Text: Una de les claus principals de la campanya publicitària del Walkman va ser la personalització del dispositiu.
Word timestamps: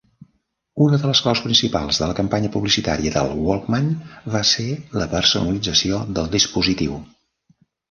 Una 0.85 0.97
de 1.01 1.09
les 1.09 1.19
claus 1.25 1.41
principals 1.47 1.99
de 2.03 2.07
la 2.11 2.15
campanya 2.19 2.51
publicitària 2.55 3.13
del 3.19 3.37
Walkman 3.49 3.93
va 4.37 4.43
ser 4.55 4.67
la 5.03 5.09
personalització 5.15 6.03
del 6.19 6.35
dispositiu. 6.41 6.99